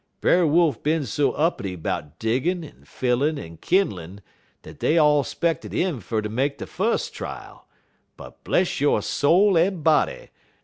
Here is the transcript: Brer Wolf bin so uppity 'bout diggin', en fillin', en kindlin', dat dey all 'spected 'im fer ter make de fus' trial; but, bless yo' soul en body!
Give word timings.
Brer 0.19 0.47
Wolf 0.47 0.81
bin 0.81 1.05
so 1.05 1.31
uppity 1.33 1.75
'bout 1.75 2.17
diggin', 2.17 2.63
en 2.63 2.85
fillin', 2.85 3.37
en 3.37 3.57
kindlin', 3.57 4.21
dat 4.63 4.79
dey 4.79 4.97
all 4.97 5.23
'spected 5.23 5.75
'im 5.75 5.99
fer 5.99 6.23
ter 6.23 6.29
make 6.29 6.57
de 6.57 6.65
fus' 6.65 7.07
trial; 7.11 7.67
but, 8.17 8.43
bless 8.43 8.81
yo' 8.81 8.99
soul 9.01 9.55
en 9.59 9.83
body! 9.83 10.29